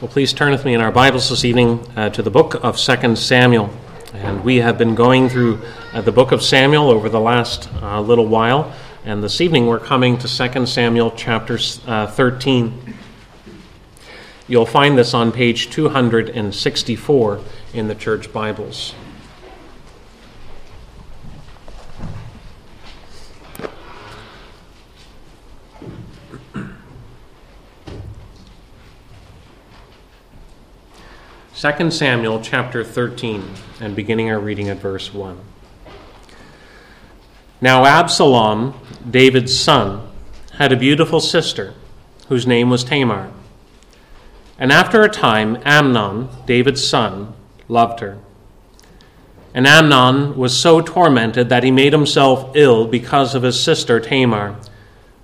[0.00, 2.78] Well, please turn with me in our Bibles this evening uh, to the book of
[2.78, 3.68] 2 Samuel.
[4.14, 5.60] And we have been going through
[5.92, 8.72] uh, the book of Samuel over the last uh, little while.
[9.04, 12.94] And this evening we're coming to 2 Samuel chapter uh, 13.
[14.48, 17.40] You'll find this on page 264
[17.74, 18.94] in the church Bibles.
[31.60, 33.44] 2 Samuel chapter 13,
[33.82, 35.38] and beginning our reading at verse 1.
[37.60, 40.08] Now Absalom, David's son,
[40.54, 41.74] had a beautiful sister
[42.28, 43.30] whose name was Tamar.
[44.58, 47.34] And after a time, Amnon, David's son,
[47.68, 48.16] loved her.
[49.52, 54.56] And Amnon was so tormented that he made himself ill because of his sister Tamar,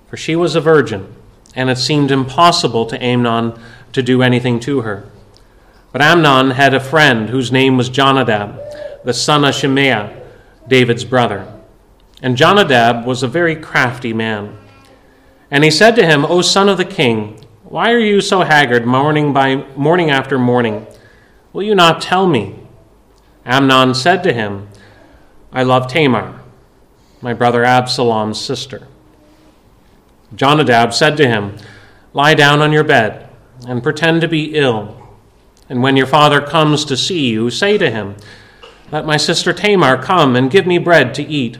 [0.07, 1.15] for she was a virgin,
[1.55, 3.59] and it seemed impossible to Amnon
[3.91, 5.09] to do anything to her.
[5.91, 8.59] But Amnon had a friend whose name was Jonadab,
[9.03, 10.21] the son of Shimeah,
[10.67, 11.51] David's brother.
[12.21, 14.57] And Jonadab was a very crafty man.
[15.49, 18.85] And he said to him, O son of the king, why are you so haggard
[18.85, 20.87] morning by morning after morning?
[21.53, 22.59] Will you not tell me?
[23.45, 24.67] Amnon said to him,
[25.51, 26.41] I love Tamar,
[27.21, 28.87] my brother Absalom's sister.
[30.35, 31.55] Jonadab said to him,
[32.13, 33.29] Lie down on your bed
[33.65, 35.06] and pretend to be ill
[35.69, 38.15] and when your father comes to see you, say to him,
[38.91, 41.57] Let my sister Tamar come and give me bread to eat,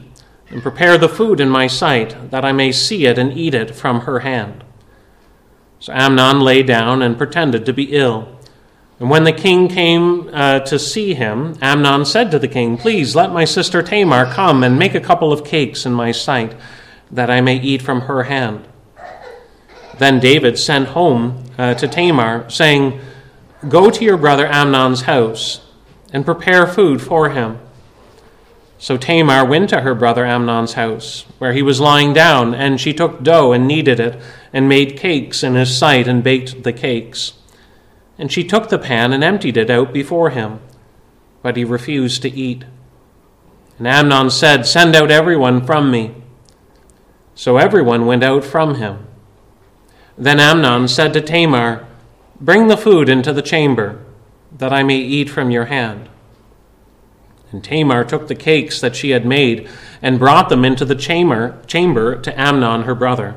[0.50, 3.74] and prepare the food in my sight, that I may see it and eat it
[3.74, 4.64] from her hand.
[5.80, 8.34] So Amnon lay down and pretended to be ill.
[8.98, 13.14] And when the king came uh, to see him, Amnon said to the king, Please
[13.14, 16.56] let my sister Tamar come and make a couple of cakes in my sight,
[17.10, 18.66] that I may eat from her hand.
[19.98, 23.00] Then David sent home uh, to Tamar, saying,
[23.66, 25.66] Go to your brother Amnon's house
[26.12, 27.58] and prepare food for him.
[28.78, 32.92] So Tamar went to her brother Amnon's house, where he was lying down, and she
[32.92, 34.20] took dough and kneaded it,
[34.52, 37.32] and made cakes in his sight, and baked the cakes.
[38.16, 40.60] And she took the pan and emptied it out before him,
[41.42, 42.64] but he refused to eat.
[43.78, 46.14] And Amnon said, Send out everyone from me.
[47.34, 49.04] So everyone went out from him.
[50.16, 51.87] Then Amnon said to Tamar,
[52.40, 54.04] Bring the food into the chamber,
[54.56, 56.08] that I may eat from your hand.
[57.50, 59.68] And Tamar took the cakes that she had made
[60.02, 63.34] and brought them into the chamber, chamber to Amnon her brother.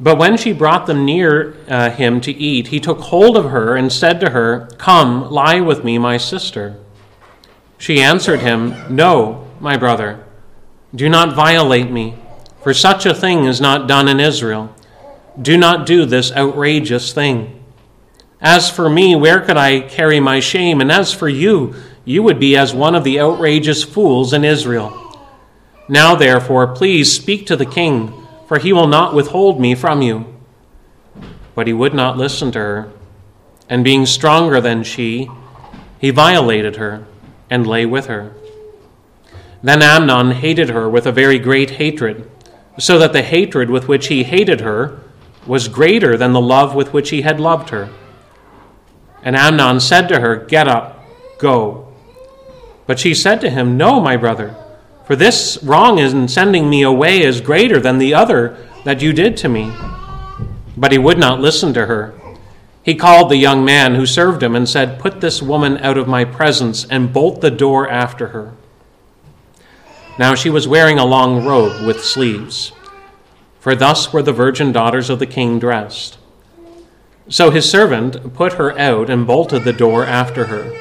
[0.00, 3.76] But when she brought them near uh, him to eat, he took hold of her
[3.76, 6.78] and said to her, Come, lie with me, my sister.
[7.76, 10.24] She answered him, No, my brother,
[10.94, 12.16] do not violate me,
[12.62, 14.74] for such a thing is not done in Israel.
[15.40, 17.62] Do not do this outrageous thing.
[18.40, 20.80] As for me, where could I carry my shame?
[20.80, 21.74] And as for you,
[22.04, 24.96] you would be as one of the outrageous fools in Israel.
[25.88, 28.12] Now, therefore, please speak to the king,
[28.46, 30.26] for he will not withhold me from you.
[31.54, 32.92] But he would not listen to her.
[33.68, 35.28] And being stronger than she,
[36.00, 37.06] he violated her
[37.50, 38.32] and lay with her.
[39.62, 42.30] Then Amnon hated her with a very great hatred,
[42.78, 45.00] so that the hatred with which he hated her
[45.46, 47.88] was greater than the love with which he had loved her.
[49.22, 51.04] And Amnon said to her, Get up,
[51.38, 51.88] go.
[52.86, 54.54] But she said to him, No, my brother,
[55.06, 59.36] for this wrong in sending me away is greater than the other that you did
[59.38, 59.72] to me.
[60.76, 62.14] But he would not listen to her.
[62.82, 66.08] He called the young man who served him and said, Put this woman out of
[66.08, 68.54] my presence and bolt the door after her.
[70.18, 72.72] Now she was wearing a long robe with sleeves
[73.60, 76.18] for thus were the virgin daughters of the king dressed.
[77.28, 80.72] So his servant put her out and bolted the door after her.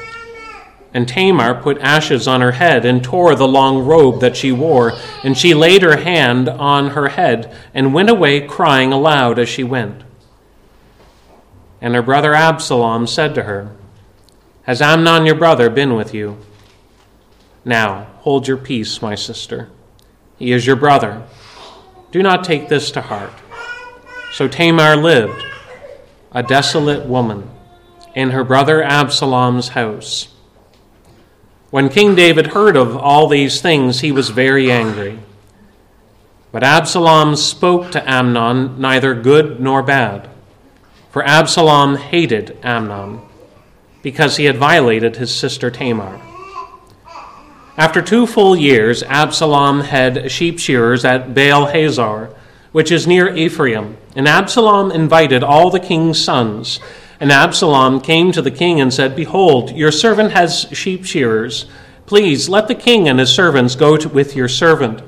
[0.91, 4.93] And Tamar put ashes on her head and tore the long robe that she wore,
[5.23, 9.63] and she laid her hand on her head and went away crying aloud as she
[9.63, 10.01] went.
[11.81, 13.75] And her brother Absalom said to her,
[14.63, 16.37] Has Amnon your brother been with you?
[17.63, 19.69] Now hold your peace, my sister.
[20.39, 21.27] He is your brother
[22.11, 23.33] do not take this to heart.
[24.31, 25.43] So Tamar lived,
[26.31, 27.49] a desolate woman,
[28.15, 30.27] in her brother Absalom's house.
[31.69, 35.19] When King David heard of all these things, he was very angry.
[36.51, 40.29] But Absalom spoke to Amnon neither good nor bad,
[41.11, 43.21] for Absalom hated Amnon
[44.01, 46.19] because he had violated his sister Tamar.
[47.79, 52.29] After two full years, Absalom had sheep shearers at Baal Hazor,
[52.73, 53.95] which is near Ephraim.
[54.17, 56.81] And Absalom invited all the king's sons
[57.21, 61.67] And Absalom came to the king and said, Behold, your servant has sheep shearers.
[62.05, 65.01] Please let the king and his servants go to, with your servant.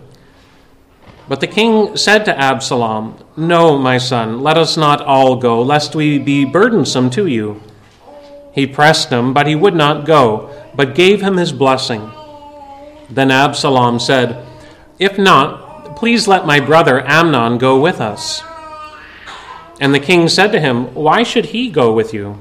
[1.27, 5.93] But the king said to Absalom, No, my son, let us not all go, lest
[5.93, 7.61] we be burdensome to you.
[8.53, 12.11] He pressed him, but he would not go, but gave him his blessing.
[13.11, 14.45] Then Absalom said,
[14.97, 18.41] If not, please let my brother Amnon go with us.
[19.79, 22.39] And the king said to him, Why should he go with you?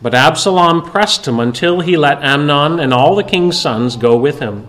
[0.00, 4.38] But Absalom pressed him until he let Amnon and all the king's sons go with
[4.38, 4.68] him.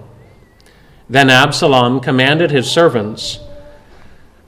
[1.10, 3.40] Then Absalom commanded his servants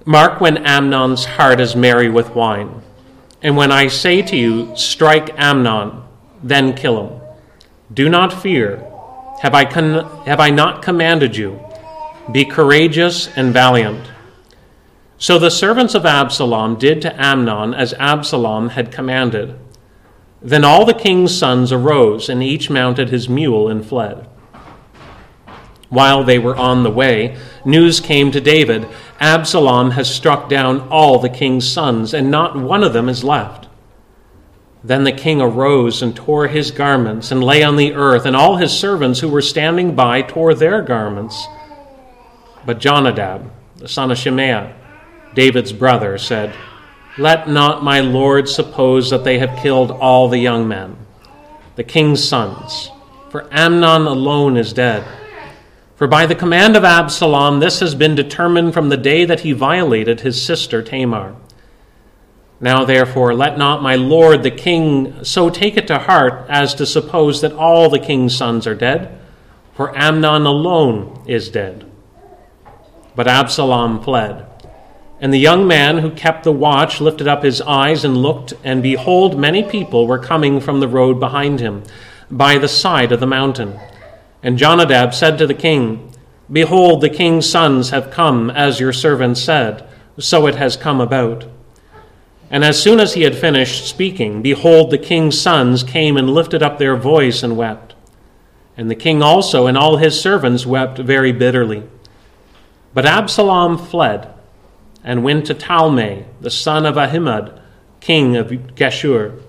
[0.05, 2.81] Mark when Amnon's heart is merry with wine.
[3.41, 6.01] And when I say to you, Strike Amnon,
[6.41, 7.21] then kill him.
[7.93, 8.89] Do not fear.
[9.41, 11.59] Have I, con- have I not commanded you?
[12.31, 14.11] Be courageous and valiant.
[15.17, 19.57] So the servants of Absalom did to Amnon as Absalom had commanded.
[20.41, 24.27] Then all the king's sons arose, and each mounted his mule and fled.
[25.89, 28.87] While they were on the way, news came to David
[29.19, 33.66] Absalom has struck down all the king's sons, and not one of them is left.
[34.87, 38.55] Then the king arose and tore his garments and lay on the earth, and all
[38.55, 41.45] his servants who were standing by tore their garments.
[42.65, 44.73] But Jonadab, the son of Shimeah,
[45.33, 46.55] David's brother, said,
[47.17, 50.95] Let not my lord suppose that they have killed all the young men,
[51.75, 52.89] the king's sons,
[53.29, 55.03] for Amnon alone is dead.
[55.97, 59.51] For by the command of Absalom, this has been determined from the day that he
[59.51, 61.35] violated his sister Tamar.
[62.59, 66.85] Now, therefore, let not my lord the king so take it to heart as to
[66.85, 69.19] suppose that all the king's sons are dead,
[69.73, 71.85] for Amnon alone is dead.
[73.15, 74.45] But Absalom fled.
[75.19, 78.81] And the young man who kept the watch lifted up his eyes and looked, and
[78.81, 81.83] behold, many people were coming from the road behind him,
[82.29, 83.79] by the side of the mountain.
[84.43, 86.11] And Jonadab said to the king,
[86.51, 89.87] Behold, the king's sons have come, as your servant said,
[90.19, 91.45] so it has come about.
[92.49, 96.63] And as soon as he had finished speaking, behold, the king's sons came and lifted
[96.63, 97.93] up their voice and wept.
[98.77, 101.83] And the king also and all his servants wept very bitterly.
[102.93, 104.33] But Absalom fled
[105.03, 107.59] and went to Talmai, the son of Ahimaaz,
[107.99, 109.41] king of Geshur.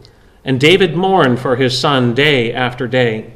[0.45, 3.35] And David mourned for his son day after day.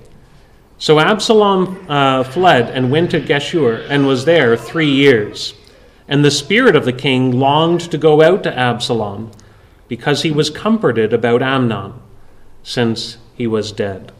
[0.78, 5.54] So Absalom uh, fled and went to Geshur and was there three years.
[6.08, 9.30] And the spirit of the king longed to go out to Absalom,
[9.92, 11.92] because he was comforted about Amnon,
[12.62, 14.10] since he was dead.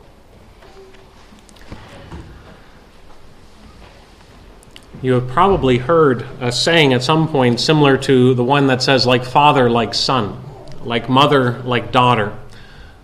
[5.00, 9.06] You have probably heard a saying at some point similar to the one that says,
[9.06, 10.44] like father, like son,
[10.84, 12.38] like mother, like daughter.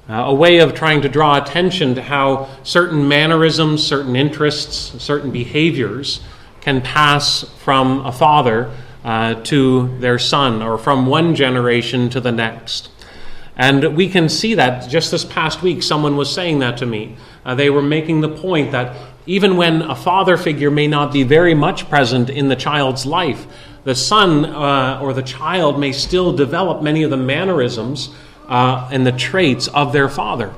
[0.07, 5.31] Uh, a way of trying to draw attention to how certain mannerisms, certain interests, certain
[5.31, 6.21] behaviors
[6.61, 8.71] can pass from a father
[9.09, 12.91] uh, to their son or from one generation to the next.
[13.57, 17.17] And we can see that just this past week, someone was saying that to me.
[17.43, 18.95] Uh, they were making the point that
[19.25, 23.47] even when a father figure may not be very much present in the child's life,
[23.85, 28.11] the son uh, or the child may still develop many of the mannerisms
[28.47, 30.53] uh, and the traits of their father.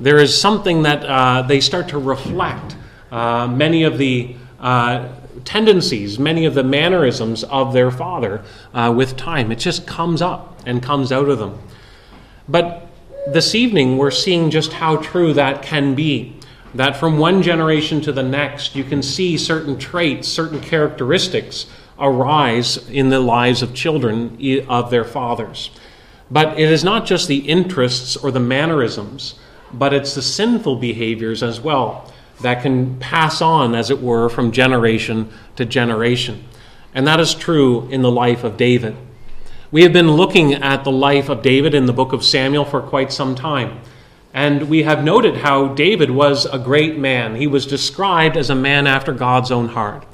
[0.00, 2.74] There is something that uh, they start to reflect
[3.12, 5.08] uh, many of the uh,
[5.44, 8.42] tendencies, many of the mannerisms of their father
[8.74, 9.52] uh, with time.
[9.52, 11.58] It just comes up and comes out of them.
[12.48, 12.88] But
[13.26, 16.36] this evening, we're seeing just how true that can be.
[16.74, 21.66] That from one generation to the next, you can see certain traits, certain characteristics
[21.98, 25.70] arise in the lives of children of their fathers.
[26.30, 29.34] But it is not just the interests or the mannerisms,
[29.72, 32.10] but it's the sinful behaviors as well
[32.42, 36.44] that can pass on, as it were, from generation to generation.
[36.94, 38.96] And that is true in the life of David.
[39.70, 42.82] We have been looking at the life of David in the book of Samuel for
[42.82, 43.80] quite some time.
[44.34, 47.36] And we have noted how David was a great man.
[47.36, 50.04] He was described as a man after God's own heart.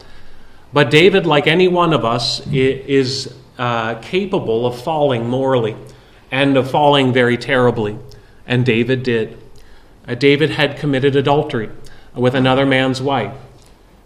[0.72, 5.76] But David, like any one of us, is uh, capable of falling morally
[6.30, 7.98] and of falling very terribly.
[8.46, 9.36] And David did.
[10.06, 11.70] Uh, David had committed adultery
[12.14, 13.34] with another man's wife.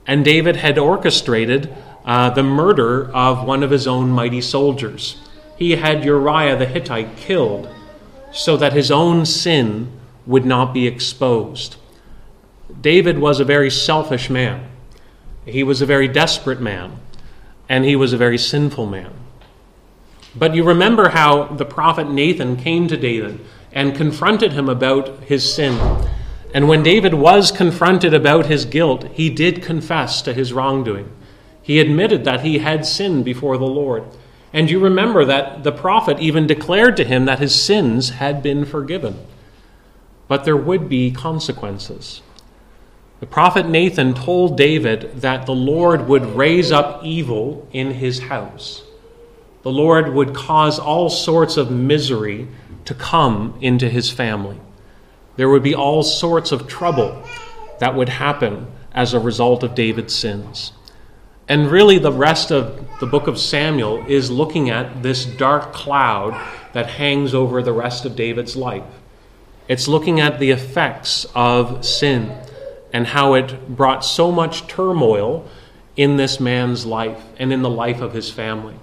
[0.07, 5.17] And David had orchestrated uh, the murder of one of his own mighty soldiers
[5.63, 7.73] he had Uriah the Hittite killed
[8.33, 9.93] so that his own sin
[10.27, 11.77] would not be exposed.
[12.81, 14.69] David was a very selfish man.
[15.45, 16.99] He was a very desperate man,
[17.69, 19.13] and he was a very sinful man.
[20.35, 23.39] But you remember how the prophet Nathan came to David
[23.71, 25.79] and confronted him about his sin.
[26.55, 31.11] And when David was confronted about his guilt, he did confess to his wrongdoing.
[31.63, 34.05] He admitted that he had sinned before the Lord.
[34.53, 38.67] And you remember that the prophet even declared to him that his sins had been
[38.67, 39.19] forgiven.
[40.29, 42.21] But there would be consequences.
[43.21, 48.83] The prophet Nathan told David that the Lord would raise up evil in his house.
[49.63, 52.49] The Lord would cause all sorts of misery
[52.85, 54.61] to come into his family.
[55.37, 57.23] There would be all sorts of trouble
[57.79, 60.73] that would happen as a result of David's sins.
[61.49, 66.33] And really, the rest of the book of Samuel is looking at this dark cloud
[66.73, 68.85] that hangs over the rest of David's life.
[69.69, 72.37] It's looking at the effects of sin
[72.93, 75.49] and how it brought so much turmoil
[75.97, 78.75] in this man's life and in the life of his family.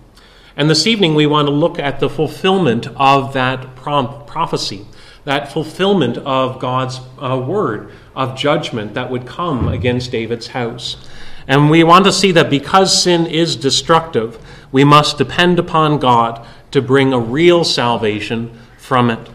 [0.55, 4.85] And this evening, we want to look at the fulfillment of that prom- prophecy,
[5.29, 11.07] that fulfillment of God's uh, word of judgment that would come against David's house.
[11.47, 16.43] And we want to see that because sin is destructive, we must depend upon God
[16.71, 19.29] to bring a real salvation from it.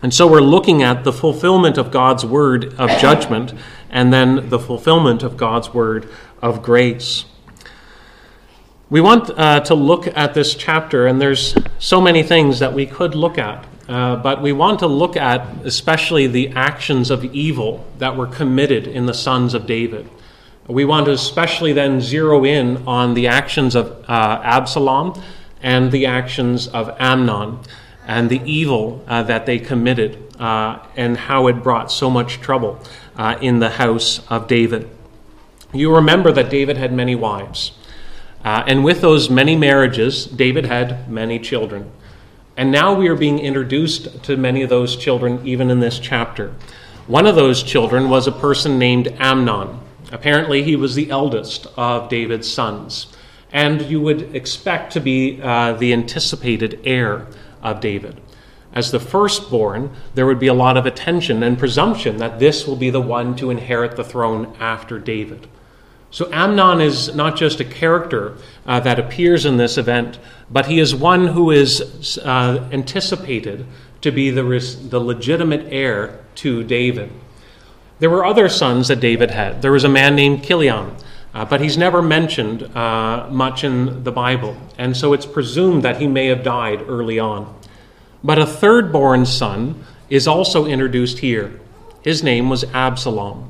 [0.00, 3.52] And so we're looking at the fulfillment of God's word of judgment
[3.90, 6.08] and then the fulfillment of God's word
[6.40, 7.24] of grace.
[8.88, 12.86] We want uh, to look at this chapter, and there's so many things that we
[12.86, 17.84] could look at, uh, but we want to look at especially the actions of evil
[17.98, 20.08] that were committed in the sons of David.
[20.68, 25.20] We want to especially then zero in on the actions of uh, Absalom
[25.60, 27.58] and the actions of Amnon
[28.06, 32.78] and the evil uh, that they committed uh, and how it brought so much trouble
[33.16, 34.88] uh, in the house of David.
[35.72, 37.72] You remember that David had many wives.
[38.44, 41.90] And with those many marriages, David had many children.
[42.60, 46.54] And now we are being introduced to many of those children, even in this chapter.
[47.06, 49.80] One of those children was a person named Amnon.
[50.12, 53.06] Apparently, he was the eldest of David's sons.
[53.50, 57.28] And you would expect to be uh, the anticipated heir
[57.62, 58.20] of David.
[58.74, 62.76] As the firstborn, there would be a lot of attention and presumption that this will
[62.76, 65.48] be the one to inherit the throne after David.
[66.10, 68.36] So Amnon is not just a character
[68.66, 70.18] uh, that appears in this event,
[70.50, 73.64] but he is one who is uh, anticipated
[74.00, 74.42] to be the,
[74.88, 77.10] the legitimate heir to David.
[78.00, 79.62] There were other sons that David had.
[79.62, 81.00] There was a man named Chileab,
[81.32, 86.00] uh, but he's never mentioned uh, much in the Bible, and so it's presumed that
[86.00, 87.54] he may have died early on.
[88.24, 91.60] But a third born son is also introduced here.
[92.02, 93.49] His name was Absalom.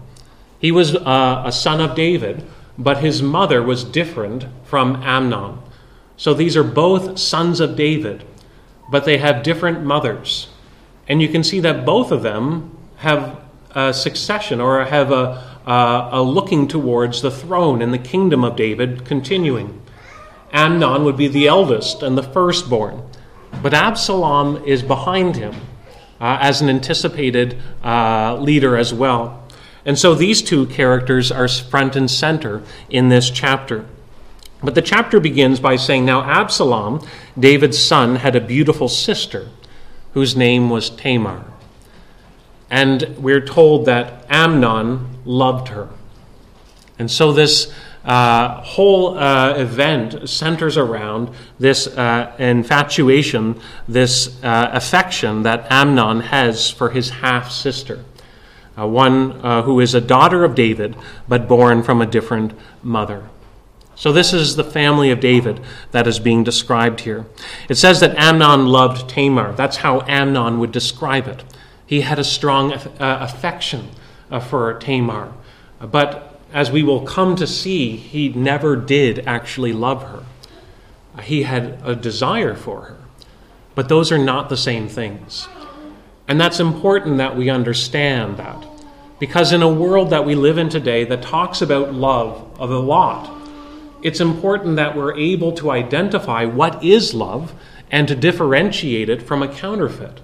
[0.61, 2.47] He was uh, a son of David,
[2.79, 5.59] but his mother was different from Amnon.
[6.17, 8.25] So these are both sons of David,
[8.91, 10.49] but they have different mothers.
[11.09, 13.41] And you can see that both of them have
[13.75, 18.55] a succession or have a, a, a looking towards the throne and the kingdom of
[18.55, 19.81] David continuing.
[20.53, 23.03] Amnon would be the eldest and the firstborn,
[23.63, 25.55] but Absalom is behind him
[26.21, 29.40] uh, as an anticipated uh, leader as well.
[29.85, 33.87] And so these two characters are front and center in this chapter.
[34.63, 37.07] But the chapter begins by saying Now Absalom,
[37.39, 39.49] David's son, had a beautiful sister
[40.13, 41.45] whose name was Tamar.
[42.69, 45.89] And we're told that Amnon loved her.
[46.99, 47.73] And so this
[48.05, 56.71] uh, whole uh, event centers around this uh, infatuation, this uh, affection that Amnon has
[56.71, 58.05] for his half sister
[58.81, 60.97] uh, one uh, who is a daughter of David,
[61.29, 63.29] but born from a different mother.
[63.95, 65.61] So, this is the family of David
[65.91, 67.27] that is being described here.
[67.69, 69.53] It says that Amnon loved Tamar.
[69.53, 71.45] That's how Amnon would describe it.
[71.85, 73.91] He had a strong uh, affection
[74.31, 75.35] uh, for Tamar.
[75.81, 80.25] But as we will come to see, he never did actually love her.
[81.23, 82.97] He had a desire for her.
[83.75, 85.47] But those are not the same things.
[86.27, 88.70] And that's important that we understand that.
[89.21, 93.31] Because in a world that we live in today that talks about love a lot,
[94.03, 97.53] it's important that we're able to identify what is love
[97.91, 100.23] and to differentiate it from a counterfeit.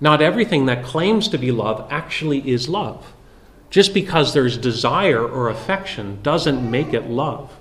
[0.00, 3.12] Not everything that claims to be love actually is love.
[3.70, 7.56] Just because there's desire or affection doesn't make it love.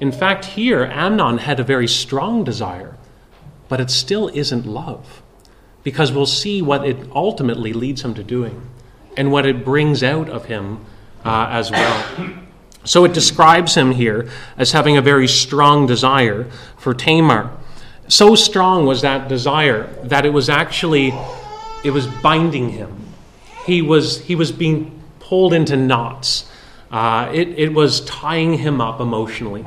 [0.00, 2.96] In fact, here, Amnon had a very strong desire,
[3.68, 5.22] but it still isn't love
[5.82, 8.62] because we'll see what it ultimately leads him to doing
[9.18, 10.84] and what it brings out of him
[11.24, 12.06] uh, as well.
[12.84, 16.44] So it describes him here as having a very strong desire
[16.78, 17.50] for Tamar.
[18.08, 21.12] So strong was that desire that it was actually
[21.84, 22.90] it was binding him.
[23.66, 26.50] He was, he was being pulled into knots.
[26.90, 29.64] Uh, it, it was tying him up emotionally.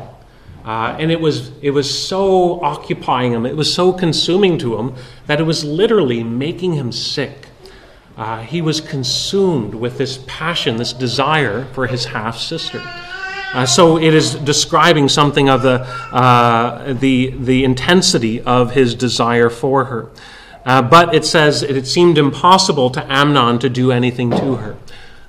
[0.66, 4.96] Uh, and it was, it was so occupying him, it was so consuming to him
[5.28, 7.48] that it was literally making him sick.
[8.18, 12.82] Uh, he was consumed with this passion, this desire for his half sister.
[13.54, 15.82] Uh, so it is describing something of the,
[16.14, 20.10] uh, the, the intensity of his desire for her.
[20.66, 24.78] Uh, but it says it seemed impossible to Amnon to do anything to her.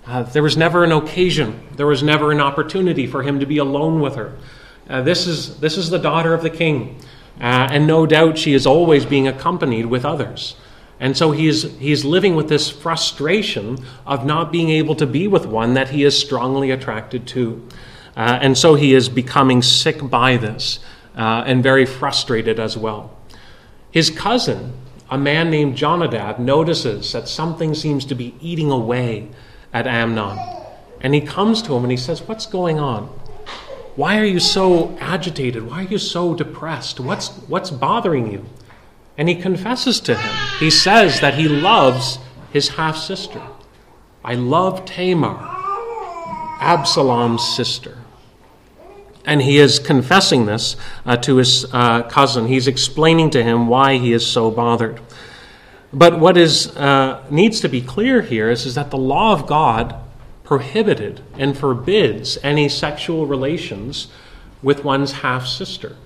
[0.07, 3.59] Uh, there was never an occasion, there was never an opportunity for him to be
[3.59, 4.37] alone with her.
[4.89, 6.97] Uh, this, is, this is the daughter of the king,
[7.41, 10.57] and no doubt she is always being accompanied with others.
[11.03, 15.05] And so he is, he is living with this frustration of not being able to
[15.05, 17.69] be with one that he is strongly attracted to.
[18.17, 20.79] Uh, and so he is becoming sick by this
[21.17, 23.19] uh, and very frustrated as well.
[23.91, 24.75] His cousin,
[25.11, 29.29] a man named Jonadab, notices that something seems to be eating away
[29.73, 30.39] at Amnon.
[31.01, 33.07] And he comes to him and he says, What's going on?
[33.97, 35.69] Why are you so agitated?
[35.69, 37.01] Why are you so depressed?
[37.01, 38.47] What's, what's bothering you?
[39.17, 40.35] And he confesses to him.
[40.59, 42.19] He says that he loves
[42.53, 43.43] his half sister.
[44.25, 45.39] I love Tamar,
[46.61, 47.99] Absalom's sister.
[49.25, 52.47] And he is confessing this uh, to his uh, cousin.
[52.47, 55.01] He's explaining to him why he is so bothered.
[55.93, 59.47] But what is, uh, needs to be clear here is, is that the law of
[59.47, 59.95] God
[60.43, 64.09] prohibited and forbids any sexual relations
[64.63, 65.97] with one's half sister.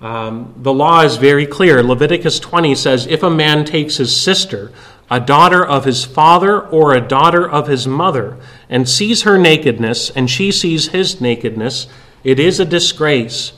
[0.00, 1.82] Um, the law is very clear.
[1.82, 4.72] Leviticus 20 says if a man takes his sister,
[5.10, 8.38] a daughter of his father or a daughter of his mother,
[8.68, 11.88] and sees her nakedness, and she sees his nakedness,
[12.22, 13.52] it is a disgrace,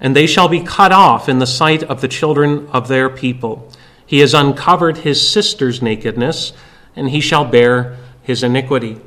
[0.00, 3.70] and they shall be cut off in the sight of the children of their people.
[4.06, 6.52] He has uncovered his sister's nakedness,
[6.96, 9.00] and he shall bear his iniquity.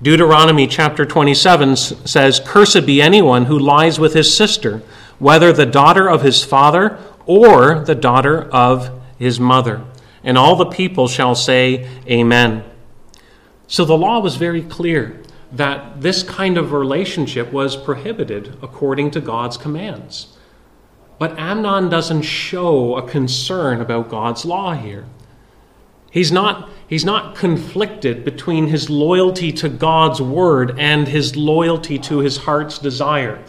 [0.00, 4.82] Deuteronomy chapter 27 says, Cursed be anyone who lies with his sister,
[5.22, 9.80] whether the daughter of his father or the daughter of his mother.
[10.24, 12.64] And all the people shall say, Amen.
[13.68, 19.20] So the law was very clear that this kind of relationship was prohibited according to
[19.20, 20.36] God's commands.
[21.20, 25.06] But Amnon doesn't show a concern about God's law here.
[26.10, 32.18] He's not, he's not conflicted between his loyalty to God's word and his loyalty to
[32.18, 33.40] his heart's desire.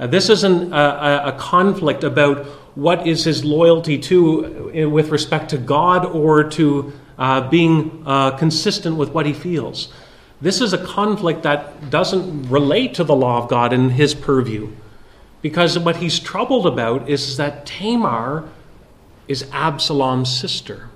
[0.00, 5.50] Uh, this isn't a, a, conflict about what is his loyalty to uh, with respect
[5.50, 9.92] to God or to uh, being uh, consistent with what he feels.
[10.40, 14.70] This is a conflict that doesn't relate to the law of God in his purview.
[15.42, 18.48] Because what he's troubled about is that Tamar
[19.28, 20.88] is Absalom's sister.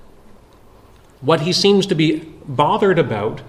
[1.21, 3.43] What he seems to be bothered about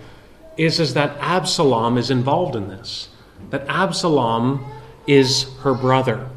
[0.59, 3.09] is, is that Absalom is involved in this,
[3.49, 4.63] that Absalom
[5.07, 6.29] is her brother.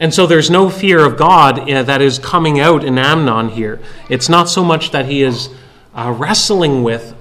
[0.00, 3.80] And so there's no fear of God uh, that is coming out in Amnon here.
[4.08, 5.48] It's not so much that he is
[5.94, 7.14] uh, wrestling with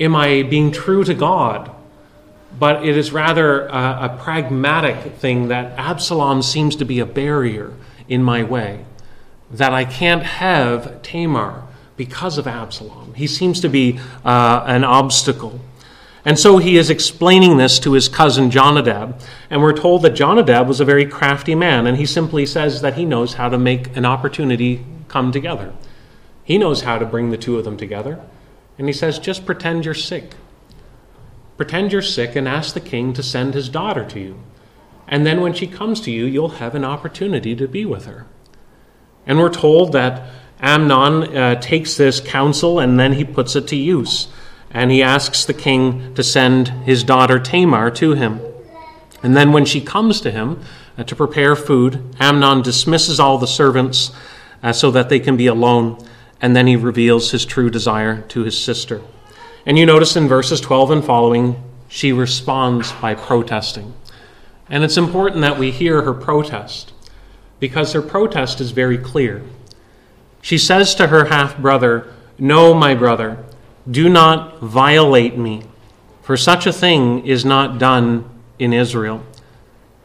[0.00, 1.70] am I being true to God?
[2.58, 7.74] But it is rather a, pragmatic thing that Absalom seems to be a barrier
[8.08, 8.84] in my way,
[9.50, 11.62] that I can't have Tamar
[11.96, 13.14] because of Absalom.
[13.14, 15.60] He seems to be uh, an obstacle.
[16.24, 19.20] And so he is explaining this to his cousin Jonadab.
[19.48, 22.94] And we're told that Jonadab was a very crafty man, and he simply says that
[22.94, 25.72] he knows how to make an opportunity come together.
[26.44, 28.20] He knows how to bring the two of them together.
[28.78, 30.34] And he says, just pretend you're sick.
[31.56, 34.40] Pretend you're sick and ask the king to send his daughter to you.
[35.06, 38.26] And then when she comes to you, you'll have an opportunity to be with her.
[39.26, 40.30] And we're told that
[40.60, 44.28] Amnon uh, takes this counsel and then he puts it to use.
[44.70, 48.40] And he asks the king to send his daughter Tamar to him.
[49.22, 50.62] And then when she comes to him
[50.96, 54.12] uh, to prepare food, Amnon dismisses all the servants
[54.62, 55.98] uh, so that they can be alone
[56.40, 59.02] and then he reveals his true desire to his sister.
[59.66, 63.94] And you notice in verses 12 and following, she responds by protesting.
[64.68, 66.92] And it's important that we hear her protest
[67.58, 69.42] because her protest is very clear.
[70.40, 73.44] She says to her half brother, No, my brother,
[73.88, 75.62] do not violate me,
[76.22, 79.24] for such a thing is not done in Israel.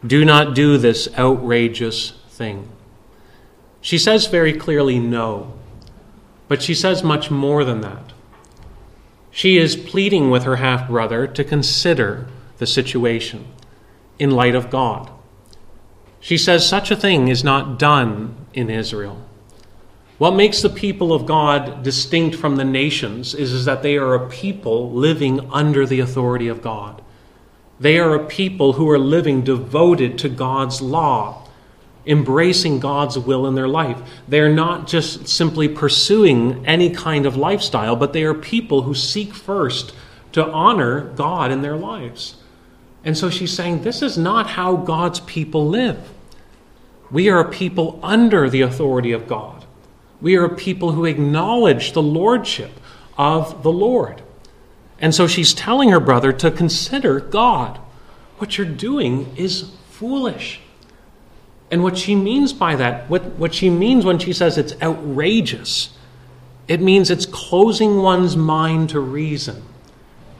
[0.06, 2.68] Do not do this outrageous thing.
[3.80, 5.52] She says very clearly, No.
[6.48, 8.12] But she says much more than that.
[9.30, 13.46] She is pleading with her half brother to consider the situation
[14.18, 15.10] in light of God.
[16.20, 19.20] She says such a thing is not done in Israel.
[20.18, 24.14] What makes the people of God distinct from the nations is, is that they are
[24.14, 27.02] a people living under the authority of God.
[27.78, 31.46] They are a people who are living devoted to God's law,
[32.06, 33.98] embracing God's will in their life.
[34.26, 39.34] They're not just simply pursuing any kind of lifestyle, but they are people who seek
[39.34, 39.94] first
[40.32, 42.36] to honor God in their lives.
[43.04, 46.10] And so she's saying, This is not how God's people live.
[47.10, 49.55] We are a people under the authority of God.
[50.20, 52.72] We are a people who acknowledge the lordship
[53.18, 54.22] of the Lord.
[54.98, 57.78] And so she's telling her brother to consider God.
[58.38, 60.60] What you're doing is foolish.
[61.70, 65.90] And what she means by that, what, what she means when she says it's outrageous,
[66.68, 69.62] it means it's closing one's mind to reason.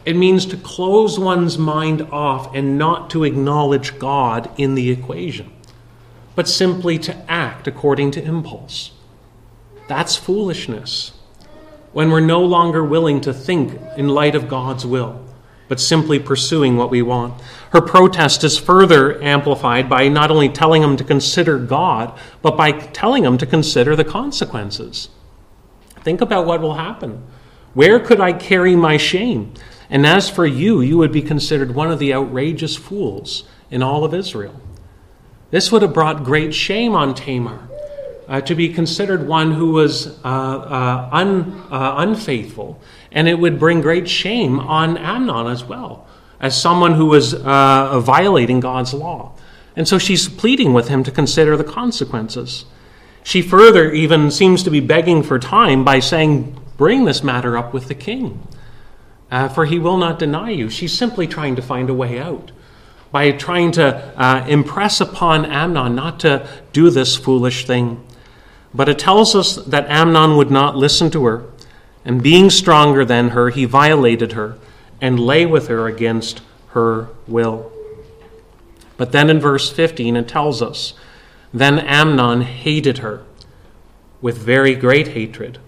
[0.04, 5.50] It means to close one's mind off and not to acknowledge God in the equation,
[6.36, 8.92] but simply to act according to impulse.
[9.88, 11.12] That's foolishness.
[11.92, 15.24] When we're no longer willing to think in light of God's will,
[15.68, 17.40] but simply pursuing what we want.
[17.70, 22.72] Her protest is further amplified by not only telling him to consider God, but by
[22.72, 25.08] telling him to consider the consequences.
[26.02, 27.24] Think about what will happen.
[27.74, 29.54] Where could I carry my shame?
[29.90, 34.04] And as for you, you would be considered one of the outrageous fools in all
[34.04, 34.60] of Israel.
[35.50, 37.68] This would have brought great shame on Tamar.
[38.28, 42.80] Uh, to be considered one who was uh, uh, un, uh, unfaithful,
[43.12, 46.08] and it would bring great shame on Amnon as well,
[46.40, 49.32] as someone who was violating God's law.
[49.76, 52.64] And so she's pleading with him to consider the consequences.
[53.22, 57.72] She further even seems to be begging for time by saying, Bring this matter up
[57.72, 58.46] with the king
[59.30, 60.70] uh, for he will not deny you.
[60.70, 62.52] She's simply trying to find a way out
[63.10, 68.04] by trying to uh, impress upon Amnon not to do this foolish thing.
[68.76, 71.46] But it tells us that Amnon would not listen to her,
[72.04, 74.58] and being stronger than her, he violated her
[75.00, 77.72] and lay with her against her will.
[78.98, 80.92] But then in verse 15, it tells us
[81.54, 83.24] Then Amnon hated her
[84.20, 85.58] with very great hatred,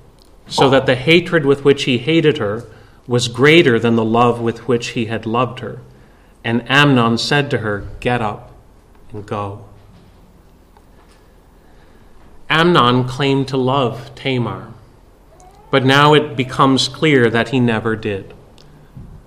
[0.47, 2.65] so that the hatred with which he hated her
[3.07, 5.81] was greater than the love with which he had loved her.
[6.45, 8.53] And Amnon said to her, Get up
[9.13, 9.68] and go.
[12.51, 14.73] Amnon claimed to love Tamar,
[15.71, 18.33] but now it becomes clear that he never did.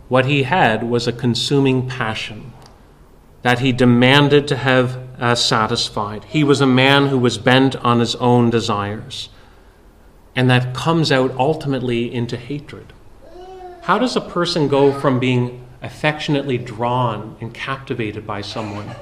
[0.07, 2.51] What he had was a consuming passion
[3.43, 6.23] that he demanded to have uh, satisfied.
[6.25, 9.29] He was a man who was bent on his own desires,
[10.36, 12.91] and that comes out ultimately into hatred.
[13.84, 18.95] How does a person go from being affectionately drawn and captivated by someone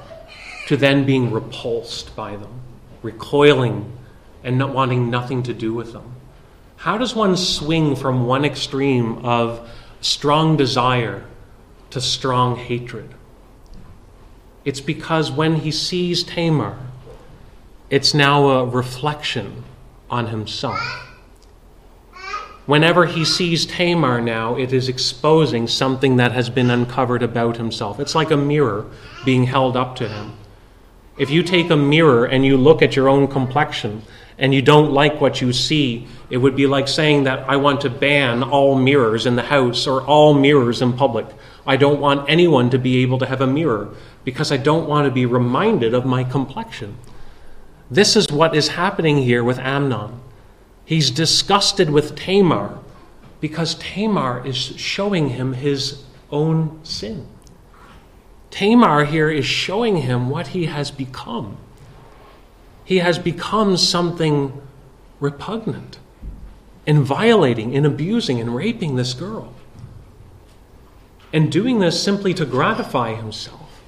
[0.66, 2.60] to then being repulsed by them,
[3.02, 3.92] recoiling
[4.42, 6.14] and not wanting nothing to do with them?
[6.76, 9.68] How does one swing from one extreme of
[10.00, 11.24] strong desire
[11.90, 13.14] to strong hatred?
[14.64, 16.78] It's because when he sees Tamar,
[17.90, 19.64] it's now a reflection
[20.08, 20.80] on himself.
[22.66, 27.98] Whenever he sees Tamar now, it is exposing something that has been uncovered about himself.
[27.98, 28.86] It's like a mirror
[29.24, 30.34] being held up to him.
[31.18, 34.02] If you take a mirror and you look at your own complexion
[34.40, 37.82] and you don't like what you see, it would be like saying that I want
[37.82, 41.26] to ban all mirrors in the house or all mirrors in public.
[41.66, 45.04] I don't want anyone to be able to have a mirror because I don't want
[45.04, 46.96] to be reminded of my complexion.
[47.90, 50.20] This is what is happening here with Amnon.
[50.86, 52.78] He's disgusted with Tamar
[53.40, 57.26] because Tamar is showing him his own sin.
[58.50, 61.58] Tamar here is showing him what he has become.
[62.90, 64.60] He has become something
[65.20, 66.00] repugnant
[66.84, 69.54] in violating, in abusing, and raping this girl.
[71.32, 73.80] And doing this simply to gratify himself.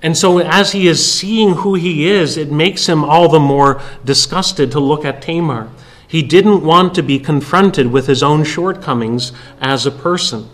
[0.00, 3.82] And so, as he is seeing who he is, it makes him all the more
[4.02, 5.68] disgusted to look at Tamar.
[6.08, 10.48] He didn't want to be confronted with his own shortcomings as a person.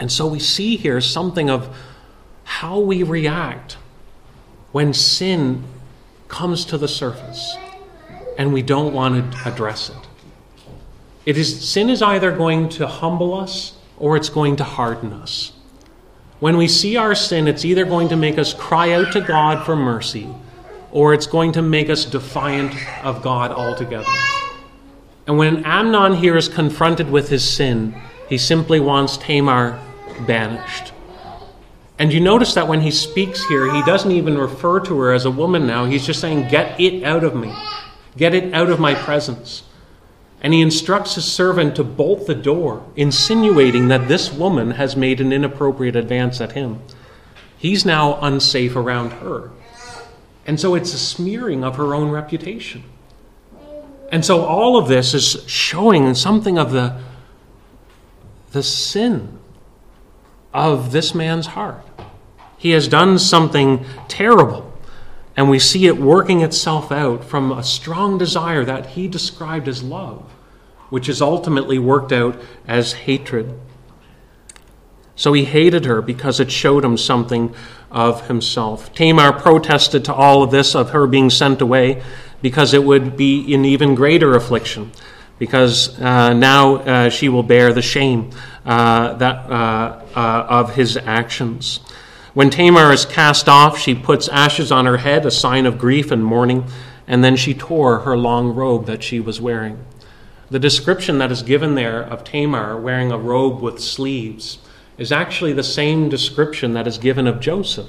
[0.00, 1.72] And so we see here something of
[2.42, 3.76] how we react
[4.72, 5.62] when sin
[6.28, 7.56] comes to the surface
[8.38, 9.96] and we don't want to address it.
[11.24, 15.52] It is sin is either going to humble us or it's going to harden us.
[16.38, 19.64] When we see our sin, it's either going to make us cry out to God
[19.64, 20.28] for mercy
[20.92, 24.06] or it's going to make us defiant of God altogether.
[25.26, 27.94] And when Amnon here is confronted with his sin,
[28.28, 29.80] he simply wants Tamar
[30.26, 30.92] banished.
[31.98, 35.24] And you notice that when he speaks here, he doesn't even refer to her as
[35.24, 35.86] a woman now.
[35.86, 37.54] He's just saying, Get it out of me.
[38.16, 39.62] Get it out of my presence.
[40.42, 45.20] And he instructs his servant to bolt the door, insinuating that this woman has made
[45.20, 46.82] an inappropriate advance at him.
[47.56, 49.50] He's now unsafe around her.
[50.46, 52.84] And so it's a smearing of her own reputation.
[54.12, 57.00] And so all of this is showing something of the,
[58.52, 59.38] the sin
[60.56, 61.84] of this man's heart.
[62.56, 64.72] He has done something terrible.
[65.36, 69.82] And we see it working itself out from a strong desire that he described as
[69.82, 70.22] love,
[70.88, 73.60] which is ultimately worked out as hatred.
[75.14, 77.54] So he hated her because it showed him something
[77.90, 78.94] of himself.
[78.94, 82.02] Tamar protested to all of this, of her being sent away,
[82.40, 84.92] because it would be an even greater affliction,
[85.38, 88.30] because uh, now uh, she will bear the shame
[88.64, 91.80] uh, that, uh, uh, of his actions.
[92.34, 96.10] When Tamar is cast off, she puts ashes on her head, a sign of grief
[96.10, 96.64] and mourning,
[97.06, 99.84] and then she tore her long robe that she was wearing.
[100.50, 104.58] The description that is given there of Tamar wearing a robe with sleeves
[104.98, 107.88] is actually the same description that is given of Joseph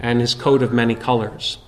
[0.00, 1.58] and his coat of many colors.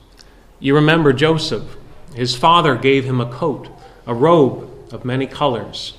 [0.59, 1.77] You remember Joseph.
[2.15, 3.69] His father gave him a coat,
[4.07, 5.94] a robe of many colors.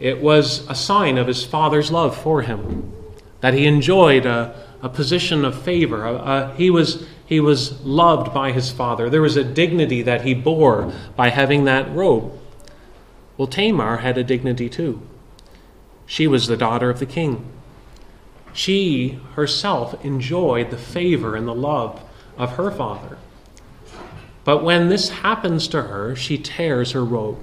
[0.00, 2.92] It was a sign of his father's love for him,
[3.40, 6.06] that he enjoyed a, a position of favor.
[6.06, 9.08] Uh, he, was, he was loved by his father.
[9.08, 12.38] There was a dignity that he bore by having that robe.
[13.36, 15.00] Well, Tamar had a dignity too.
[16.06, 17.50] She was the daughter of the king.
[18.52, 22.02] She herself enjoyed the favor and the love
[22.36, 23.18] of her father.
[24.44, 27.42] But when this happens to her, she tears her robe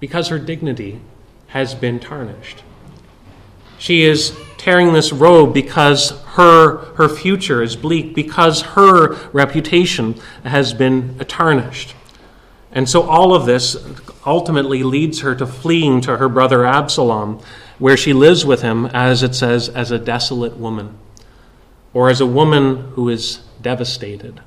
[0.00, 1.00] because her dignity
[1.48, 2.62] has been tarnished.
[3.78, 10.72] She is tearing this robe because her, her future is bleak, because her reputation has
[10.72, 11.94] been tarnished.
[12.72, 13.76] And so all of this
[14.26, 17.40] ultimately leads her to fleeing to her brother Absalom,
[17.78, 20.98] where she lives with him, as it says, as a desolate woman,
[21.94, 24.40] or as a woman who is devastated,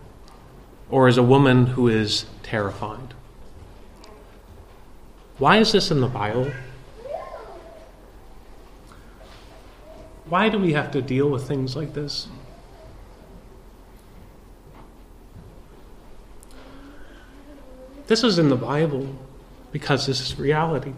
[0.90, 3.14] or as a woman who is terrified.
[5.40, 6.52] Why is this in the Bible?
[10.28, 12.28] Why do we have to deal with things like this?
[18.08, 19.16] This is in the Bible
[19.72, 20.94] because this is reality.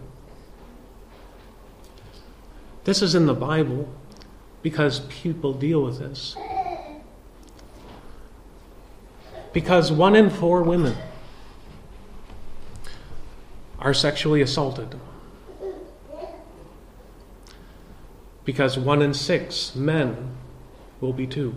[2.82, 3.88] This is in the Bible
[4.62, 6.36] because people deal with this.
[9.52, 10.96] Because one in four women
[13.82, 14.96] are sexually assaulted.
[18.44, 20.34] because one in six men
[21.00, 21.54] will be too.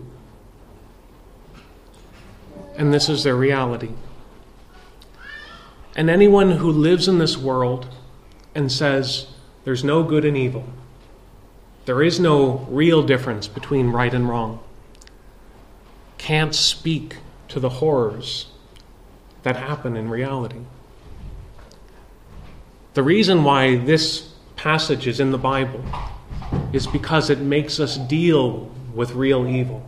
[2.77, 3.91] And this is their reality.
[5.95, 7.87] And anyone who lives in this world
[8.53, 9.27] and says
[9.63, 10.65] there's no good and evil,
[11.85, 14.59] there is no real difference between right and wrong,
[16.17, 18.47] can't speak to the horrors
[19.43, 20.61] that happen in reality.
[22.95, 25.83] The reason why this passage is in the Bible
[26.71, 29.85] is because it makes us deal with real evil.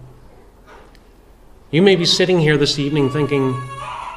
[1.71, 3.55] You may be sitting here this evening thinking,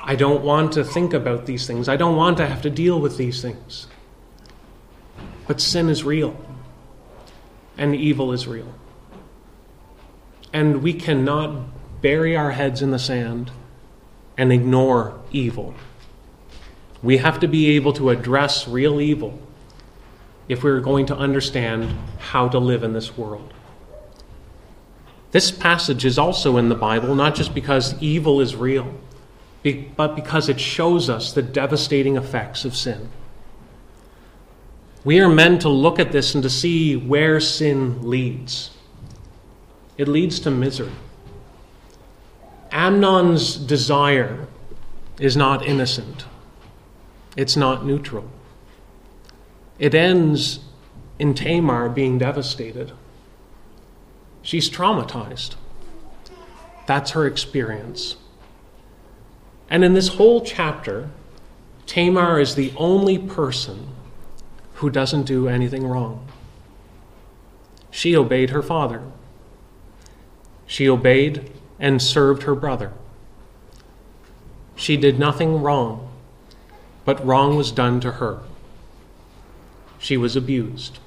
[0.02, 1.88] I don't want to think about these things.
[1.88, 3.86] I don't want to have to deal with these things.
[5.46, 6.36] But sin is real,
[7.78, 8.74] and evil is real.
[10.52, 13.52] And we cannot bury our heads in the sand
[14.36, 15.76] and ignore evil.
[17.02, 19.40] We have to be able to address real evil
[20.48, 23.54] if we're going to understand how to live in this world.
[25.30, 28.94] This passage is also in the Bible, not just because evil is real,
[29.96, 33.10] but because it shows us the devastating effects of sin.
[35.04, 38.70] We are meant to look at this and to see where sin leads.
[39.96, 40.92] It leads to misery.
[42.72, 44.46] Amnon's desire
[45.18, 46.24] is not innocent,
[47.36, 48.28] it's not neutral.
[49.78, 50.60] It ends
[51.18, 52.92] in Tamar being devastated.
[54.42, 55.54] She's traumatized.
[56.86, 58.16] That's her experience.
[59.68, 61.10] And in this whole chapter,
[61.86, 63.88] Tamar is the only person
[64.74, 66.26] who doesn't do anything wrong.
[67.90, 69.02] She obeyed her father.
[70.66, 72.92] She obeyed and served her brother.
[74.74, 76.09] She did nothing wrong,
[77.04, 78.40] but wrong was done to her
[80.00, 80.98] she was abused.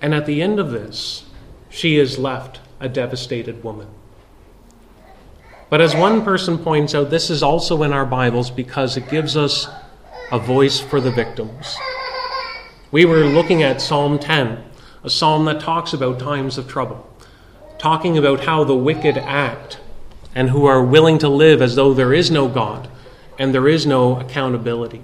[0.00, 1.24] And at the end of this,
[1.68, 3.88] she is left a devastated woman.
[5.68, 9.36] But as one person points out, this is also in our Bibles because it gives
[9.36, 9.66] us
[10.30, 11.76] a voice for the victims.
[12.92, 14.62] We were looking at Psalm 10,
[15.02, 17.10] a psalm that talks about times of trouble,
[17.78, 19.80] talking about how the wicked act
[20.36, 22.88] and who are willing to live as though there is no God
[23.38, 25.02] and there is no accountability.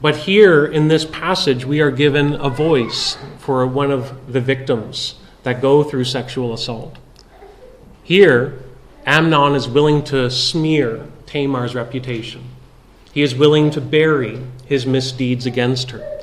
[0.00, 5.16] But here in this passage, we are given a voice for one of the victims
[5.42, 6.96] that go through sexual assault.
[8.04, 8.58] Here,
[9.04, 12.44] Amnon is willing to smear Tamar's reputation.
[13.12, 16.20] He is willing to bury his misdeeds against her.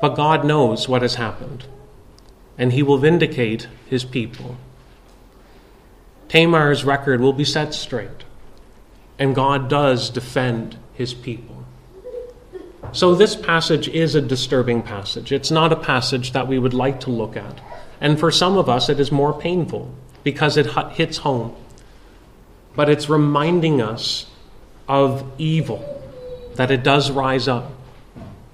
[0.00, 1.66] But God knows what has happened,
[2.56, 4.56] and he will vindicate his people.
[6.28, 8.24] Tamar's record will be set straight,
[9.18, 11.64] and God does defend his people.
[12.92, 15.32] So, this passage is a disturbing passage.
[15.32, 17.60] It's not a passage that we would like to look at.
[18.00, 21.56] And for some of us, it is more painful because it hits home.
[22.76, 24.26] But it's reminding us
[24.88, 26.02] of evil,
[26.54, 27.72] that it does rise up.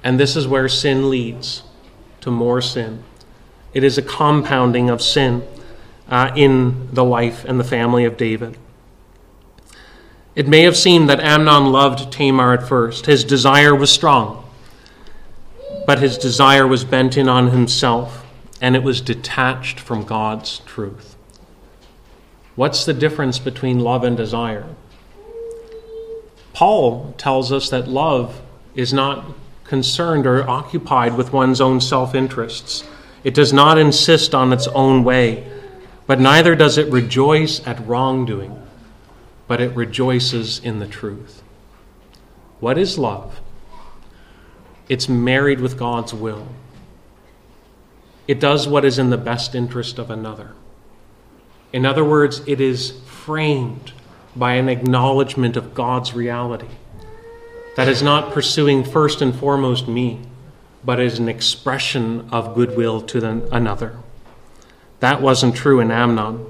[0.02, 1.62] And this is where sin leads
[2.20, 3.02] to more sin.
[3.74, 5.46] It is a compounding of sin
[6.08, 8.56] uh, in the life and the family of David.
[10.40, 13.04] It may have seemed that Amnon loved Tamar at first.
[13.04, 14.42] His desire was strong,
[15.84, 18.24] but his desire was bent in on himself,
[18.58, 21.14] and it was detached from God's truth.
[22.56, 24.64] What's the difference between love and desire?
[26.54, 28.40] Paul tells us that love
[28.74, 29.26] is not
[29.64, 32.82] concerned or occupied with one's own self interests.
[33.24, 35.46] It does not insist on its own way,
[36.06, 38.56] but neither does it rejoice at wrongdoing,
[39.50, 41.42] but it rejoices in the truth.
[42.60, 43.40] What is love?
[44.88, 46.46] It's married with God's will.
[48.28, 50.52] It does what is in the best interest of another.
[51.72, 53.90] In other words, it is framed
[54.36, 56.68] by an acknowledgement of God's reality
[57.74, 60.20] that is not pursuing first and foremost me,
[60.84, 63.98] but is an expression of goodwill to the, another.
[65.00, 66.46] That wasn't true in Amnon.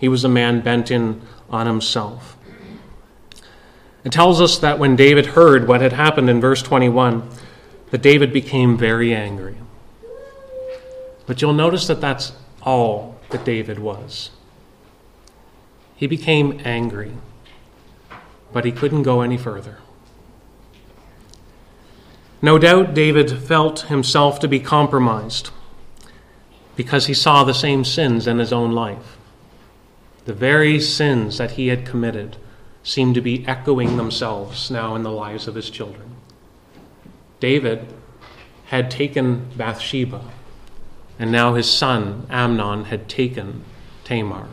[0.00, 2.36] He was a man bent in on himself.
[4.04, 7.28] It tells us that when David heard what had happened in verse 21,
[7.90, 9.56] that David became very angry.
[11.26, 12.32] But you'll notice that that's
[12.62, 14.30] all that David was.
[15.96, 17.12] He became angry,
[18.52, 19.78] but he couldn't go any further.
[22.42, 25.50] No doubt David felt himself to be compromised
[26.76, 29.15] because he saw the same sins in his own life.
[30.26, 32.36] The very sins that he had committed
[32.82, 36.16] seemed to be echoing themselves now in the lives of his children.
[37.38, 37.86] David
[38.66, 40.22] had taken Bathsheba,
[41.16, 43.62] and now his son Amnon had taken
[44.02, 44.48] Tamar.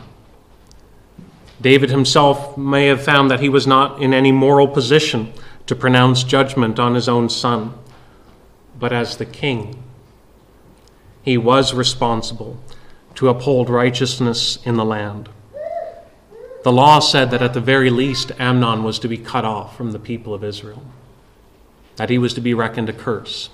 [1.60, 5.32] David himself may have found that he was not in any moral position
[5.66, 7.74] to pronounce judgment on his own son,
[8.78, 9.82] but as the king,
[11.22, 12.60] he was responsible
[13.16, 15.28] to uphold righteousness in the land.
[16.64, 19.92] The law said that at the very least Amnon was to be cut off from
[19.92, 20.82] the people of Israel,
[21.96, 23.50] that he was to be reckoned a curse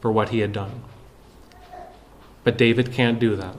[0.00, 0.82] for what he had done.
[2.42, 3.56] But David can't do that.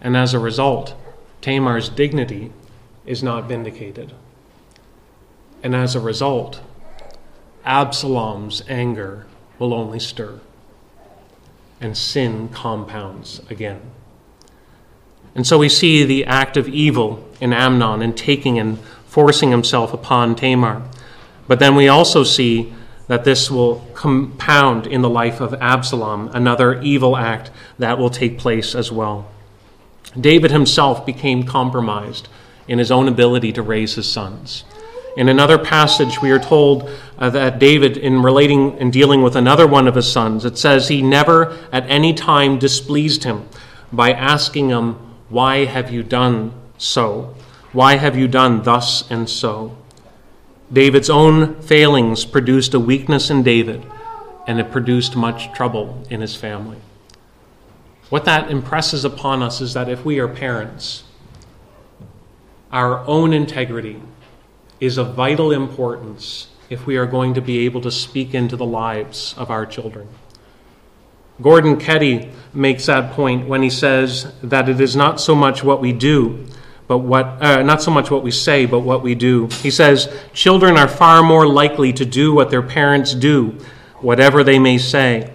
[0.00, 0.94] And as a result,
[1.40, 2.52] Tamar's dignity
[3.04, 4.12] is not vindicated.
[5.64, 6.60] And as a result,
[7.64, 9.26] Absalom's anger
[9.58, 10.38] will only stir
[11.80, 13.80] and sin compounds again.
[15.34, 19.92] And so we see the act of evil in Amnon in taking and forcing himself
[19.92, 20.82] upon Tamar.
[21.46, 22.72] But then we also see
[23.08, 28.38] that this will compound in the life of Absalom, another evil act that will take
[28.38, 29.28] place as well.
[30.18, 32.28] David himself became compromised
[32.68, 34.64] in his own ability to raise his sons.
[35.16, 36.88] In another passage, we are told
[37.18, 40.86] uh, that David, in relating and dealing with another one of his sons, it says
[40.86, 43.48] he never at any time displeased him
[43.92, 47.34] by asking him, Why have you done so?
[47.72, 49.76] Why have you done thus and so?
[50.72, 53.84] David's own failings produced a weakness in David,
[54.46, 56.78] and it produced much trouble in his family.
[58.08, 61.04] What that impresses upon us is that if we are parents,
[62.72, 64.02] our own integrity,
[64.80, 68.66] is of vital importance if we are going to be able to speak into the
[68.66, 70.08] lives of our children.
[71.40, 75.80] Gordon Keddie makes that point when he says that it is not so much what
[75.80, 76.46] we do,
[76.86, 79.46] but what uh, not so much what we say, but what we do.
[79.62, 83.58] He says children are far more likely to do what their parents do,
[84.00, 85.32] whatever they may say.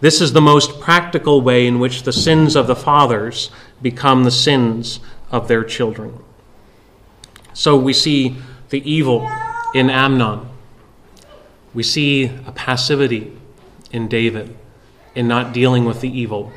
[0.00, 3.50] This is the most practical way in which the sins of the fathers
[3.82, 6.18] become the sins of their children.
[7.52, 8.36] So we see
[8.70, 9.30] the evil
[9.74, 10.48] in Amnon.
[11.72, 13.36] We see a passivity
[13.92, 14.56] in David
[15.14, 16.52] in not dealing with the evil.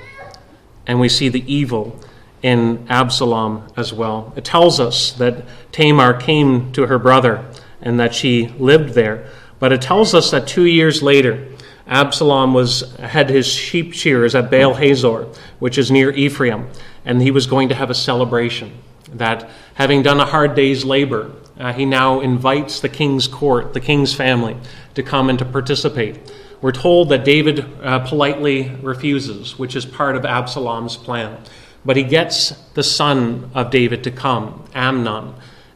[0.85, 1.99] And we see the evil
[2.41, 4.33] in Absalom as well.
[4.35, 7.45] It tells us that Tamar came to her brother
[7.81, 9.29] and that she lived there.
[9.59, 11.47] But it tells us that two years later,
[11.87, 15.27] Absalom was, had his sheep shears at Baal Hazor,
[15.59, 16.69] which is near Ephraim,
[17.05, 18.71] and he was going to have a celebration.
[19.13, 23.79] That having done a hard day's labor, uh, he now invites the king's court, the
[23.79, 24.57] king's family,
[24.95, 26.19] to come and to participate.
[26.63, 31.37] We're told that David uh, politely refuses, which is part of Absalom's plan.
[31.83, 35.33] But he gets the son of David to come, Amnon.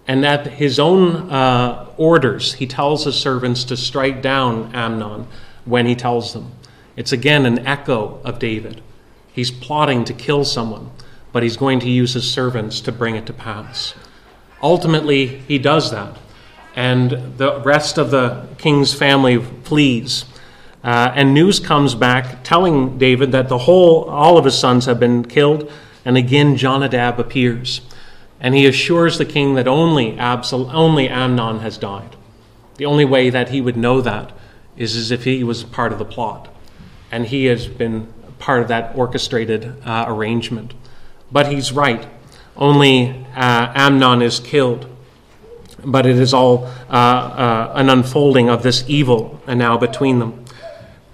[0.08, 5.28] And at his own uh, orders, he tells his servants to strike down Amnon
[5.66, 6.54] when he tells them.
[6.96, 8.82] It's again an echo of David.
[9.34, 10.92] He's plotting to kill someone,
[11.34, 13.94] but he's going to use his servants to bring it to pass.
[14.64, 16.18] Ultimately, he does that,
[16.78, 20.24] and the rest of the king's family flees.
[20.88, 24.98] Uh, and news comes back telling David that the whole, all of his sons have
[24.98, 25.70] been killed,
[26.06, 27.82] and again Jonadab appears,
[28.40, 32.16] and he assures the king that only Absal- only Amnon has died.
[32.78, 34.32] The only way that he would know that
[34.78, 36.48] is as if he was part of the plot,
[37.12, 38.08] and he has been
[38.40, 40.74] part of that orchestrated uh, arrangement.
[41.30, 42.08] But he's right.
[42.56, 44.86] Only uh, Amnon is killed.
[45.84, 50.47] But it is all uh, uh an unfolding of this evil and now between them.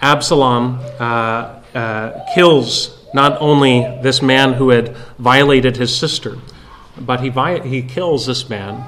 [0.03, 6.39] Absalom uh, uh, kills not only this man who had violated his sister,
[6.99, 8.83] but he, vi- he kills this man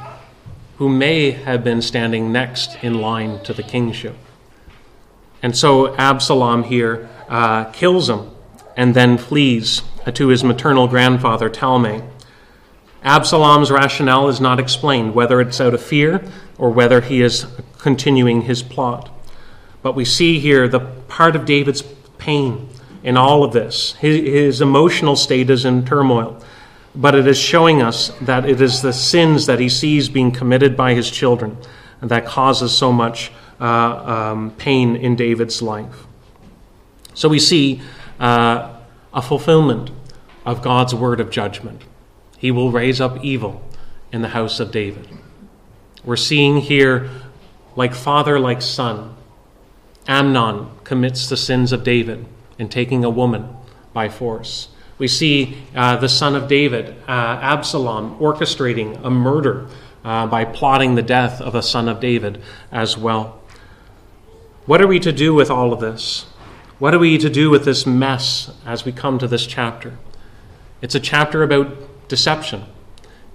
[0.77, 4.17] who may have been standing next in line to the kingship.
[5.41, 8.31] And so Absalom here uh, kills him
[8.75, 12.05] and then flees to his maternal grandfather, Talmai.
[13.03, 16.21] Absalom's rationale is not explained, whether it's out of fear
[16.57, 17.45] or whether he is
[17.77, 19.09] continuing his plot.
[19.81, 21.81] But we see here the part of David's
[22.17, 22.69] pain
[23.03, 23.93] in all of this.
[23.93, 26.43] His, his emotional state is in turmoil,
[26.95, 30.75] but it is showing us that it is the sins that he sees being committed
[30.75, 31.57] by his children
[32.01, 36.05] that causes so much uh, um, pain in David's life.
[37.13, 37.81] So we see
[38.19, 38.75] uh,
[39.13, 39.91] a fulfillment
[40.45, 41.83] of God's word of judgment.
[42.37, 43.63] He will raise up evil
[44.11, 45.07] in the house of David.
[46.03, 47.09] We're seeing here,
[47.75, 49.14] like father, like son,
[50.07, 52.25] Amnon commits the sins of David
[52.59, 53.55] in taking a woman
[53.93, 54.69] by force.
[54.97, 59.67] We see uh, the son of David, uh, Absalom, orchestrating a murder
[60.03, 62.41] uh, by plotting the death of a son of David
[62.71, 63.41] as well.
[64.65, 66.23] What are we to do with all of this?
[66.77, 69.97] What are we to do with this mess as we come to this chapter?
[70.81, 72.65] It's a chapter about deception.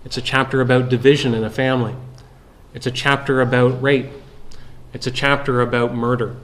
[0.04, 1.94] It's a chapter about division in a family.
[2.74, 4.10] It's a chapter about rape.
[4.92, 6.36] It's a chapter about murder.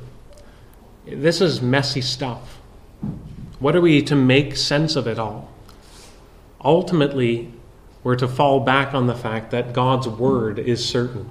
[1.07, 2.59] This is messy stuff.
[3.61, 5.53] What are we to make sense of it all?
[6.65, 7.53] Ultimately,
[8.03, 11.31] we're to fall back on the fact that God's word is certain.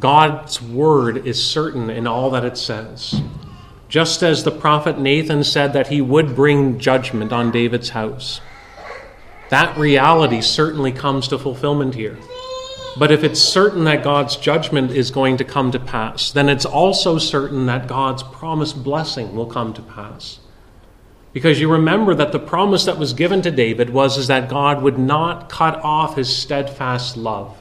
[0.00, 3.20] God's word is certain in all that it says.
[3.88, 8.40] Just as the prophet Nathan said that he would bring judgment on David's house,
[9.50, 12.16] that reality certainly comes to fulfillment here.
[12.96, 16.66] But if it's certain that God's judgment is going to come to pass, then it's
[16.66, 20.40] also certain that God's promised blessing will come to pass.
[21.32, 24.82] Because you remember that the promise that was given to David was is that God
[24.82, 27.56] would not cut off his steadfast love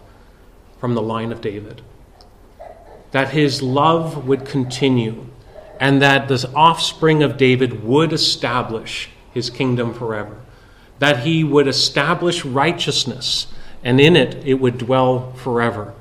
[0.79, 1.81] from the line of David
[3.11, 5.27] that his love would continue
[5.79, 10.37] and that the offspring of David would establish his kingdom forever,
[10.99, 13.47] that he would establish righteousness,
[13.83, 15.93] and in it it would dwell forever.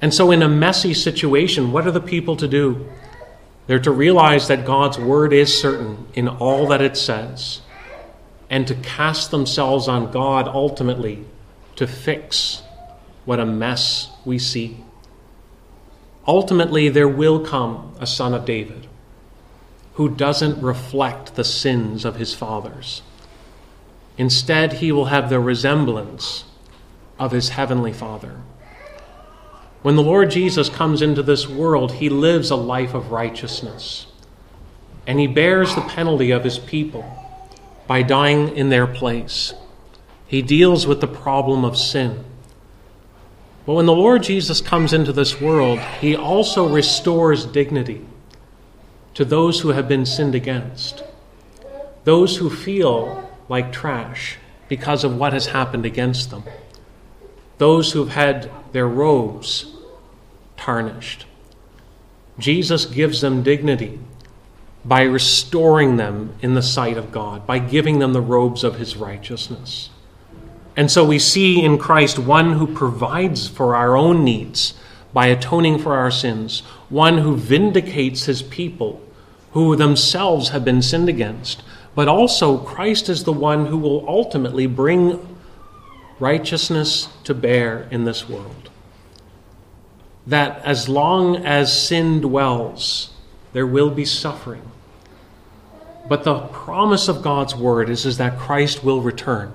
[0.00, 2.86] And so, in a messy situation, what are the people to do?
[3.66, 7.62] They're to realize that God's word is certain in all that it says,
[8.48, 11.24] and to cast themselves on God ultimately
[11.76, 12.62] to fix
[13.24, 14.84] what a mess we see.
[16.26, 18.86] Ultimately, there will come a son of David
[19.94, 23.02] who doesn't reflect the sins of his fathers.
[24.18, 26.44] Instead, he will have the resemblance
[27.18, 28.40] of his heavenly Father.
[29.82, 34.06] When the Lord Jesus comes into this world, he lives a life of righteousness,
[35.06, 37.04] and he bears the penalty of his people
[37.86, 39.54] by dying in their place.
[40.26, 42.24] He deals with the problem of sin
[43.66, 48.06] but when the Lord Jesus comes into this world, he also restores dignity
[49.14, 51.02] to those who have been sinned against,
[52.04, 54.38] those who feel like trash
[54.68, 56.44] because of what has happened against them.
[57.58, 59.72] Those who've had their robes
[60.56, 61.26] tarnished.
[62.38, 63.98] Jesus gives them dignity
[64.84, 68.96] by restoring them in the sight of God, by giving them the robes of his
[68.96, 69.90] righteousness.
[70.76, 74.74] And so we see in Christ one who provides for our own needs
[75.12, 79.02] by atoning for our sins, one who vindicates his people
[79.52, 81.62] who themselves have been sinned against,
[81.96, 85.36] but also Christ is the one who will ultimately bring
[86.20, 88.68] righteousness to bear in this world.
[90.26, 93.14] That as long as sin dwells,
[93.54, 94.62] there will be suffering.
[96.06, 99.54] But the promise of God's word is, is that Christ will return.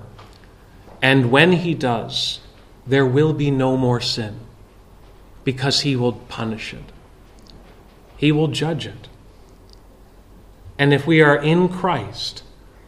[1.00, 2.40] And when he does,
[2.84, 4.40] there will be no more sin
[5.44, 6.90] because he will punish it,
[8.16, 9.08] he will judge it.
[10.78, 12.42] And if we are in Christ,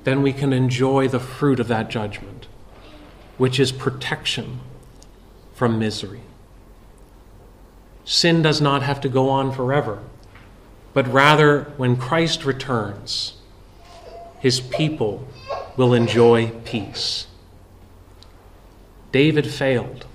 [0.05, 2.47] then we can enjoy the fruit of that judgment,
[3.39, 4.61] which is protection
[5.55, 6.22] from misery.
[8.05, 10.01] Sin does not have to go on forever,
[10.93, 13.35] but rather, when Christ returns,
[14.41, 15.26] his people
[15.76, 17.26] will enjoy peace.
[19.11, 20.07] David failed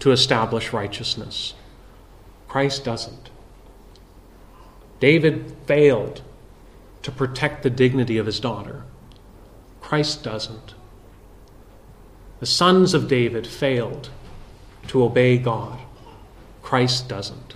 [0.00, 1.54] to establish righteousness.
[2.48, 3.28] Christ doesn't.
[4.98, 6.22] David failed
[7.06, 8.82] to protect the dignity of his daughter.
[9.80, 10.74] Christ doesn't.
[12.40, 14.10] The sons of David failed
[14.88, 15.78] to obey God.
[16.62, 17.54] Christ doesn't.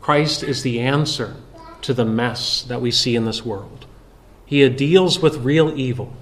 [0.00, 1.34] Christ is the answer
[1.82, 3.86] to the mess that we see in this world.
[4.44, 6.12] He deals with real evil,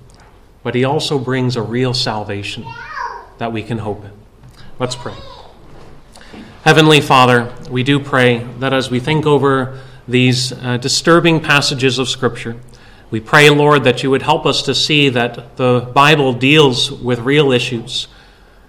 [0.62, 2.64] but he also brings a real salvation
[3.36, 4.12] that we can hope in.
[4.78, 5.16] Let's pray.
[6.62, 12.08] Heavenly Father, we do pray that as we think over these uh, disturbing passages of
[12.08, 12.56] Scripture.
[13.10, 17.20] We pray, Lord, that you would help us to see that the Bible deals with
[17.20, 18.08] real issues.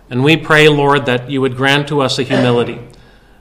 [0.10, 2.80] And we pray, Lord, that you would grant to us a humility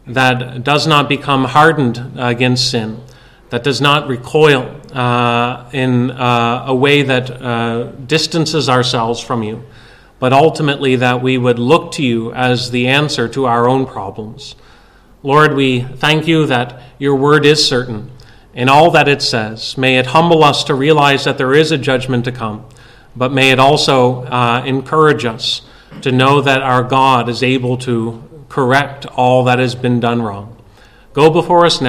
[0.07, 3.03] that does not become hardened against sin,
[3.51, 9.65] that does not recoil uh, in uh, a way that uh, distances ourselves from you,
[10.19, 14.55] but ultimately that we would look to you as the answer to our own problems.
[15.25, 18.11] Lord, we thank you that your word is certain
[18.53, 19.79] in all that it says.
[19.79, 22.67] May it humble us to realize that there is a judgment to come,
[23.17, 25.63] but may it also uh, encourage us
[26.03, 30.63] to know that our God is able to correct all that has been done wrong.
[31.15, 31.83] Go before us now.